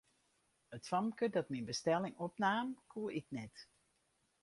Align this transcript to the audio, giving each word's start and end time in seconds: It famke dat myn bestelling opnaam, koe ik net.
It 0.77 0.89
famke 0.91 1.27
dat 1.35 1.51
myn 1.51 1.69
bestelling 1.69 2.15
opnaam, 2.27 2.67
koe 2.91 3.07
ik 3.19 3.27
net. 3.37 3.55